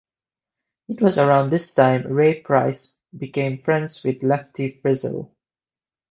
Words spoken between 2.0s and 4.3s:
Ray Price became friends with